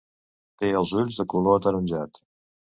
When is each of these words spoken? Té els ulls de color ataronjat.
Té 0.63 0.71
els 0.79 0.95
ulls 1.01 1.21
de 1.21 1.27
color 1.35 1.61
ataronjat. 1.61 2.23